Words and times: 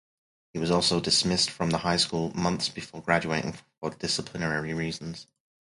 He 0.51 0.57
was 0.57 0.71
also 0.71 0.99
dismissed 0.99 1.51
from 1.51 1.69
the 1.69 1.77
High 1.77 1.97
School 1.97 2.33
months 2.35 2.69
before 2.69 3.03
graduating 3.03 3.59
for 3.79 3.91
disciplinary 3.91 4.73
reasons. 4.73 5.27